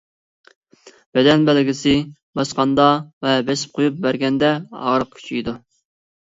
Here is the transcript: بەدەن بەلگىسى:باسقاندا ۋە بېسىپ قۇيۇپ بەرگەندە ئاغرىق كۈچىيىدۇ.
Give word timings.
بەدەن 1.17 1.45
بەلگىسى:باسقاندا 1.49 2.89
ۋە 3.29 3.37
بېسىپ 3.53 3.79
قۇيۇپ 3.79 4.03
بەرگەندە 4.09 4.53
ئاغرىق 4.59 5.15
كۈچىيىدۇ. 5.17 5.59